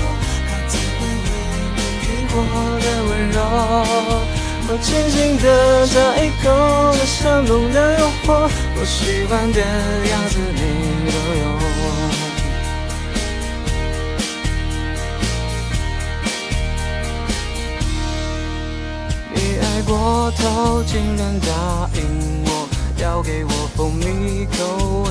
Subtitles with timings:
[0.00, 0.02] 我，
[0.46, 1.28] 还在回味
[1.76, 2.36] 你给我
[2.82, 3.38] 的温柔。
[4.70, 5.44] 我轻轻地
[5.86, 6.46] 尝一口
[6.92, 7.16] 那香
[7.46, 8.28] 浓的诱惑，
[8.76, 9.58] 我喜欢的
[10.10, 10.60] 样子你
[11.10, 11.44] 都有。
[19.32, 21.98] 你爱过头，竟然答应
[22.44, 22.68] 我，
[23.00, 25.07] 要给我蜂蜜口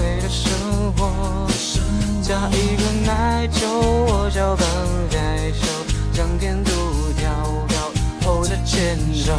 [4.49, 4.65] 我搅拌
[5.11, 5.67] 害羞，
[6.13, 6.71] 将甜度
[7.17, 7.27] 调
[7.67, 7.91] 高
[8.25, 9.33] 后的牵手。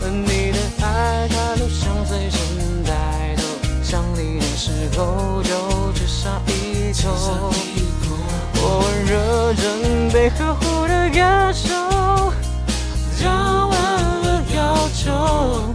[0.00, 3.44] 你的爱，它就像随身带走，
[3.84, 7.52] 想你的时候就只差一口。
[8.56, 11.68] 我温热正被呵护的感受。
[13.16, 13.78] 讲完
[14.22, 15.72] 了要求。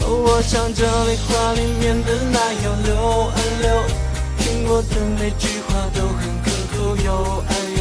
[0.00, 2.96] 我唱着你话里面的奶油流
[3.28, 3.82] 啊流，
[4.38, 4.88] 听过的
[5.20, 6.50] 每句话都很可
[7.08, 7.80] 口哟哎呦，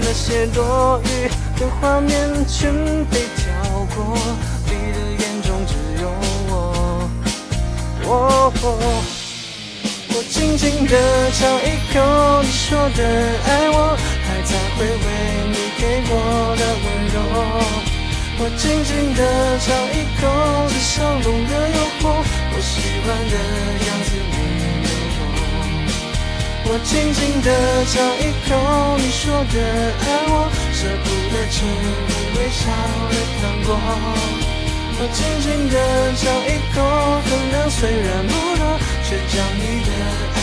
[0.00, 1.28] 那些多余
[1.60, 2.12] 的画面
[2.46, 2.72] 全
[3.06, 3.44] 被跳
[3.94, 4.16] 过，
[4.64, 6.04] 你的眼中只有
[6.48, 6.52] 我。
[8.08, 8.52] 哦
[10.08, 10.96] 我轻轻地
[11.32, 11.94] 尝一口
[12.42, 13.00] 你说的
[13.44, 15.04] 爱我，还在回味
[15.52, 16.12] 你给我
[16.56, 17.16] 的温柔。
[18.38, 19.20] 我轻轻地
[19.58, 20.22] 尝一口
[20.68, 22.04] 这香浓的诱惑，
[22.52, 22.72] 我喜
[23.04, 23.34] 欢的
[23.86, 24.35] 样子。
[26.68, 27.48] 我轻轻地
[27.86, 29.22] 尝一口你说
[29.54, 29.56] 的
[30.02, 31.86] 爱我，舍不得吃你
[32.36, 32.60] 微笑
[33.08, 33.68] 的糖果。
[34.98, 35.74] 我轻轻地
[36.16, 36.76] 尝一口，
[37.22, 38.62] 分量虽然不多，
[39.04, 39.90] 却将你的
[40.34, 40.38] 爱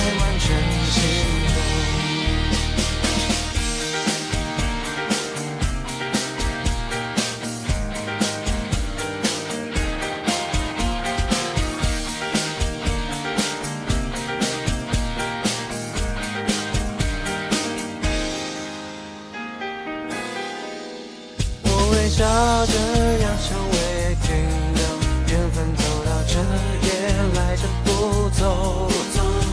[22.15, 22.23] 笑
[22.67, 22.73] 着
[23.21, 24.29] 扬长尾停
[24.75, 24.81] 留，
[25.29, 26.37] 缘分走到这
[26.85, 26.87] 也
[27.33, 28.87] 赖着不走。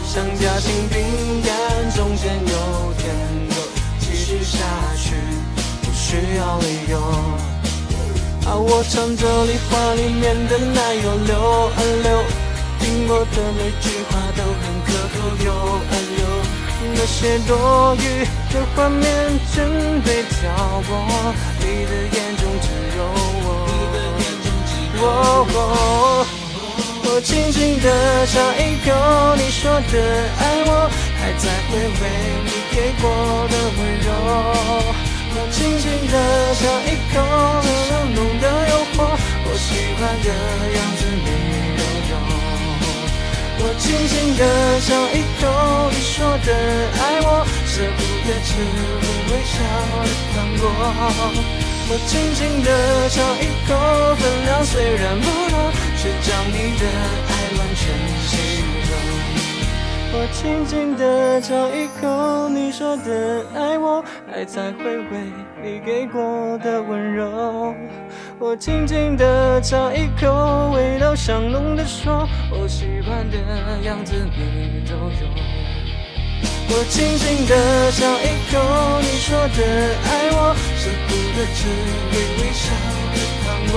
[0.07, 3.17] 像夹心饼干，中间有甜
[3.49, 3.57] 头，
[3.99, 4.59] 继续下
[4.95, 5.15] 去
[5.81, 7.01] 不需要理由。
[8.45, 11.33] 啊，我唱着梨花里面的奶油流
[11.75, 12.23] 啊流，
[12.79, 15.17] 听过的每句话都很可口
[15.47, 15.49] 哟
[15.89, 16.20] 啊哟。
[17.03, 19.09] 那些多余的画面
[19.55, 19.65] 全
[20.03, 20.93] 被跳过，
[21.61, 23.01] 你的眼中只有
[23.41, 23.49] 我。
[25.01, 25.05] 哦
[25.55, 25.57] 哦
[27.05, 27.87] 我轻轻的
[28.27, 28.93] 尝一口
[29.37, 29.97] 你说的
[30.41, 32.03] 爱我，还在回味
[32.45, 33.09] 你给过
[33.49, 34.07] 的温柔。
[35.33, 36.15] 我轻轻的
[36.61, 37.17] 尝一口
[37.65, 39.09] 那浓浓的诱惑，
[39.47, 40.29] 我喜欢的
[40.77, 41.29] 样子你
[41.79, 42.13] 都有。
[43.63, 44.43] 我轻轻的
[44.81, 45.43] 尝一口
[45.93, 48.53] 你说的爱我，舍不得吃
[49.01, 49.57] 会微笑
[50.05, 50.69] 的糖果。
[51.89, 52.69] 我轻轻地
[53.09, 53.73] 尝一口，
[54.17, 56.85] 分量虽然不多，却将你的
[57.27, 57.81] 爱完全
[58.29, 58.37] 吸
[58.85, 58.93] 收。
[60.13, 65.33] 我轻轻地尝一口你说的爱我，还在回味
[65.65, 67.75] 你给过的温柔。
[68.39, 73.39] 我轻轻地尝一口，味道香浓的说，我喜欢的
[73.83, 75.60] 样子你都有。
[76.73, 78.55] 我轻轻地尝一口
[79.03, 79.59] 你说的
[80.07, 81.67] 爱我舍不得吃
[82.11, 82.71] 会微笑
[83.11, 83.75] 的糖果。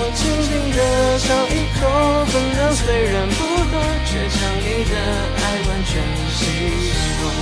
[0.00, 0.78] 我轻轻地
[1.18, 1.80] 尝一口
[2.24, 3.38] 分量虽然不
[3.70, 4.94] 多却将你的
[5.36, 5.92] 爱完全
[6.32, 6.40] 吸
[6.90, 7.37] 收。